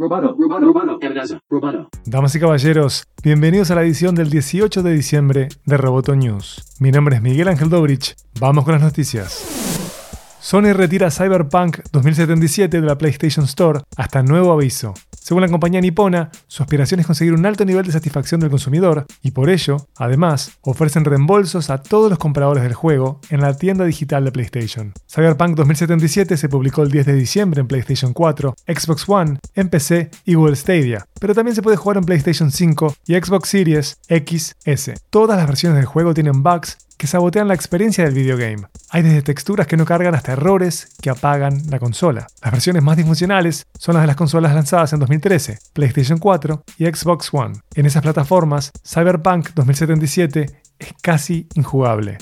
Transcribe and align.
Roboto, 0.00 0.36
amenaza, 1.02 1.40
roboto. 1.50 1.88
Damas 2.06 2.32
y 2.36 2.38
caballeros, 2.38 3.02
bienvenidos 3.20 3.72
a 3.72 3.74
la 3.74 3.82
edición 3.82 4.14
del 4.14 4.30
18 4.30 4.84
de 4.84 4.92
diciembre 4.92 5.48
de 5.64 5.76
Roboto 5.76 6.14
News. 6.14 6.62
Mi 6.78 6.92
nombre 6.92 7.16
es 7.16 7.22
Miguel 7.22 7.48
Ángel 7.48 7.68
Dobrich. 7.68 8.14
Vamos 8.38 8.64
con 8.64 8.74
las 8.74 8.82
noticias. 8.82 9.44
Sony 10.38 10.72
retira 10.72 11.10
Cyberpunk 11.10 11.80
2077 11.90 12.80
de 12.80 12.86
la 12.86 12.96
PlayStation 12.96 13.44
Store 13.44 13.80
hasta 13.96 14.22
nuevo 14.22 14.52
aviso. 14.52 14.94
Según 15.28 15.42
la 15.42 15.50
compañía 15.50 15.82
nipona, 15.82 16.30
su 16.46 16.62
aspiración 16.62 17.00
es 17.00 17.06
conseguir 17.06 17.34
un 17.34 17.44
alto 17.44 17.66
nivel 17.66 17.84
de 17.84 17.92
satisfacción 17.92 18.40
del 18.40 18.48
consumidor 18.48 19.04
y 19.20 19.32
por 19.32 19.50
ello, 19.50 19.76
además, 19.98 20.52
ofrecen 20.62 21.04
reembolsos 21.04 21.68
a 21.68 21.82
todos 21.82 22.08
los 22.08 22.18
compradores 22.18 22.62
del 22.62 22.72
juego 22.72 23.20
en 23.28 23.42
la 23.42 23.54
tienda 23.54 23.84
digital 23.84 24.24
de 24.24 24.32
PlayStation. 24.32 24.94
Cyberpunk 25.06 25.54
2077 25.54 26.38
se 26.38 26.48
publicó 26.48 26.82
el 26.82 26.90
10 26.90 27.04
de 27.04 27.12
diciembre 27.12 27.60
en 27.60 27.68
PlayStation 27.68 28.14
4, 28.14 28.54
Xbox 28.66 29.06
One, 29.06 29.38
en 29.54 29.68
PC 29.68 30.08
y 30.24 30.32
Google 30.32 30.56
Stadia, 30.56 31.06
pero 31.20 31.34
también 31.34 31.54
se 31.54 31.60
puede 31.60 31.76
jugar 31.76 31.98
en 31.98 32.04
PlayStation 32.04 32.50
5 32.50 32.94
y 33.08 33.14
Xbox 33.16 33.50
Series 33.50 33.98
XS. 34.08 34.92
Todas 35.10 35.36
las 35.36 35.46
versiones 35.46 35.76
del 35.76 35.84
juego 35.84 36.14
tienen 36.14 36.42
bugs 36.42 36.78
que 36.98 37.06
sabotean 37.06 37.48
la 37.48 37.54
experiencia 37.54 38.04
del 38.04 38.12
videogame. 38.12 38.66
Hay 38.90 39.02
desde 39.02 39.22
texturas 39.22 39.66
que 39.66 39.76
no 39.76 39.84
cargan 39.84 40.14
hasta 40.14 40.32
errores 40.32 40.88
que 41.00 41.10
apagan 41.10 41.62
la 41.70 41.78
consola. 41.78 42.26
Las 42.42 42.52
versiones 42.52 42.82
más 42.82 42.96
disfuncionales 42.96 43.66
son 43.78 43.94
las 43.94 44.02
de 44.02 44.08
las 44.08 44.16
consolas 44.16 44.52
lanzadas 44.54 44.92
en 44.92 45.00
2013, 45.00 45.58
PlayStation 45.72 46.18
4 46.18 46.64
y 46.76 46.86
Xbox 46.86 47.32
One. 47.32 47.54
En 47.74 47.86
esas 47.86 48.02
plataformas, 48.02 48.72
Cyberpunk 48.84 49.50
2077 49.54 50.60
es 50.78 50.88
casi 51.00 51.46
injugable. 51.54 52.18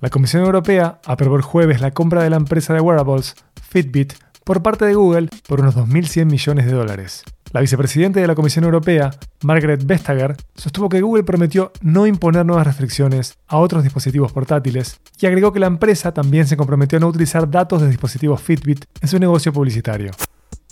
La 0.00 0.10
Comisión 0.10 0.44
Europea 0.44 1.00
aprobó 1.06 1.36
el 1.36 1.42
jueves 1.42 1.80
la 1.80 1.90
compra 1.90 2.22
de 2.22 2.30
la 2.30 2.36
empresa 2.36 2.74
de 2.74 2.80
wearables 2.80 3.34
Fitbit 3.70 4.12
por 4.44 4.62
parte 4.62 4.84
de 4.84 4.94
Google 4.94 5.28
por 5.48 5.60
unos 5.60 5.76
2.100 5.76 6.26
millones 6.26 6.66
de 6.66 6.72
dólares. 6.72 7.24
La 7.50 7.62
vicepresidenta 7.62 8.20
de 8.20 8.26
la 8.26 8.34
Comisión 8.34 8.64
Europea, 8.64 9.10
Margaret 9.42 9.82
Vestager, 9.86 10.36
sostuvo 10.54 10.90
que 10.90 11.00
Google 11.00 11.24
prometió 11.24 11.72
no 11.80 12.06
imponer 12.06 12.44
nuevas 12.44 12.66
restricciones 12.66 13.38
a 13.46 13.56
otros 13.56 13.82
dispositivos 13.82 14.32
portátiles 14.32 15.00
y 15.18 15.26
agregó 15.26 15.50
que 15.52 15.60
la 15.60 15.66
empresa 15.66 16.12
también 16.12 16.46
se 16.46 16.58
comprometió 16.58 16.98
a 16.98 17.00
no 17.00 17.08
utilizar 17.08 17.50
datos 17.50 17.80
de 17.80 17.88
dispositivos 17.88 18.42
Fitbit 18.42 18.84
en 19.00 19.08
su 19.08 19.18
negocio 19.18 19.50
publicitario. 19.52 20.10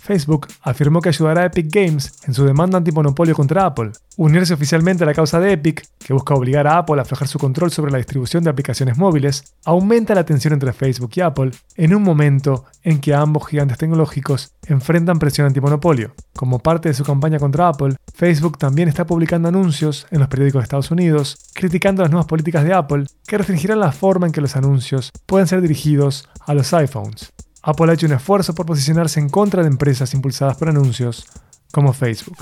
Facebook 0.07 0.47
afirmó 0.63 1.01
que 1.01 1.09
ayudará 1.09 1.43
a 1.43 1.47
Epic 1.47 1.67
Games 1.69 2.21
en 2.27 2.33
su 2.33 2.45
demanda 2.45 2.79
antimonopolio 2.79 3.35
contra 3.35 3.67
Apple. 3.67 3.91
Unirse 4.17 4.55
oficialmente 4.55 5.03
a 5.03 5.07
la 5.07 5.15
causa 5.15 5.41
de 5.41 5.53
Epic, 5.53 5.85
que 5.99 6.13
busca 6.13 6.35
obligar 6.35 6.69
a 6.69 6.79
Apple 6.79 6.99
a 6.99 7.03
aflojar 7.03 7.27
su 7.27 7.41
control 7.41 7.73
sobre 7.73 7.91
la 7.91 7.99
distribución 7.99 8.45
de 8.45 8.51
aplicaciones 8.51 8.97
móviles, 8.97 9.57
aumenta 9.65 10.15
la 10.15 10.25
tensión 10.25 10.55
entre 10.55 10.73
Facebook 10.73 11.11
y 11.17 11.23
Apple 11.23 11.51
en 11.75 11.93
un 11.93 12.05
momento 12.05 12.67
en 12.85 13.01
que 13.01 13.15
ambos 13.15 13.49
gigantes 13.49 13.79
tecnológicos 13.79 14.53
enfrentan 14.67 15.19
presión 15.19 15.49
antimonopolio. 15.49 16.15
Como 16.37 16.61
parte 16.61 16.89
de 16.89 16.95
su 16.95 17.05
campaña 17.05 17.41
contra 17.41 17.69
Apple, 17.69 17.97
Facebook 18.15 18.59
también 18.59 18.89
está 18.89 19.07
publicando 19.07 19.49
anuncios 19.49 20.07
en 20.13 20.21
los 20.21 20.29
periódicos 20.29 20.61
de 20.61 20.65
Estados 20.65 20.93
Unidos, 20.93 21.37
criticando 21.53 22.03
las 22.03 22.13
nuevas 22.13 22.27
políticas 22.27 22.63
de 22.65 22.75
Apple 22.75 23.07
que 23.27 23.39
restringirán 23.39 23.81
la 23.81 23.91
forma 23.91 24.27
en 24.27 24.33
que 24.33 24.41
los 24.41 24.55
anuncios 24.55 25.11
pueden 25.27 25.49
ser 25.49 25.61
dirigidos 25.61 26.29
a 26.47 26.55
los 26.55 26.73
iPhones. 26.73 27.33
Apple 27.67 27.91
ha 27.91 27.95
hecho 27.95 28.07
un 28.07 28.13
esfuerzo 28.13 28.55
por 28.55 28.65
posicionarse 28.65 29.19
en 29.19 29.29
contra 29.29 29.63
de 29.63 29.69
empresas 29.69 30.15
impulsadas 30.15 30.57
por 30.57 30.69
anuncios 30.69 31.27
como 31.73 31.93
Facebook. 31.93 32.37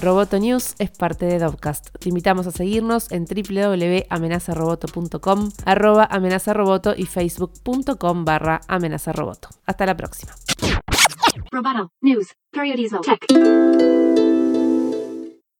Roboto 0.00 0.40
News 0.40 0.74
es 0.80 0.90
parte 0.90 1.24
de 1.24 1.38
Dovcast. 1.38 1.90
Te 2.00 2.08
invitamos 2.08 2.48
a 2.48 2.50
seguirnos 2.50 3.12
en 3.12 3.26
www.amenazaroboto.com, 3.26 5.52
arroba 5.64 6.08
amenazaroboto 6.10 6.94
y 6.96 7.06
facebook.com 7.06 8.24
barra 8.24 8.60
amenazaroboto. 8.66 9.50
Hasta 9.66 9.86
la 9.86 9.96
próxima. 9.96 10.32
Roboto, 11.52 11.92
news, 12.00 12.34
periodismo, 12.50 13.02
tech. 13.02 13.24